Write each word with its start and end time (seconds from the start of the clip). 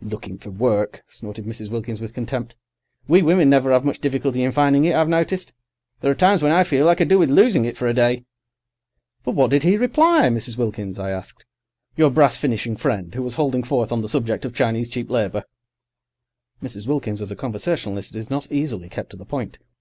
"Looking 0.00 0.38
for 0.38 0.50
work!" 0.52 1.02
snorted 1.08 1.46
Mrs. 1.46 1.68
Wilkins 1.68 2.00
with 2.00 2.14
contempt; 2.14 2.54
"we 3.08 3.22
women 3.22 3.50
never 3.50 3.72
'ave 3.72 3.84
much 3.84 3.98
difficulty 4.00 4.44
in 4.44 4.52
finding 4.52 4.84
it, 4.84 4.94
I've 4.94 5.08
noticed. 5.08 5.52
There 6.00 6.12
are 6.12 6.14
times 6.14 6.44
when 6.44 6.52
I 6.52 6.62
feel 6.62 6.88
I 6.88 6.94
could 6.94 7.08
do 7.08 7.18
with 7.18 7.28
losing 7.28 7.64
it 7.64 7.76
for 7.76 7.88
a 7.88 7.92
day." 7.92 8.24
"But 9.24 9.34
what 9.34 9.50
did 9.50 9.64
he 9.64 9.76
reply, 9.76 10.28
Mrs. 10.28 10.56
Wilkins," 10.56 11.00
I 11.00 11.10
asked; 11.10 11.44
"your 11.96 12.10
brass 12.10 12.36
finishing 12.36 12.76
friend, 12.76 13.12
who 13.16 13.22
was 13.24 13.34
holding 13.34 13.64
forth 13.64 13.90
on 13.90 14.00
the 14.00 14.08
subject 14.08 14.44
of 14.44 14.54
Chinese 14.54 14.88
cheap 14.88 15.10
labour." 15.10 15.42
Mrs. 16.62 16.86
Wilkins 16.86 17.20
as 17.20 17.32
a 17.32 17.34
conversationalist 17.34 18.14
is 18.14 18.30
not 18.30 18.46
easily 18.52 18.88
kept 18.88 19.10
to 19.10 19.16
the 19.16 19.26
point. 19.26 19.58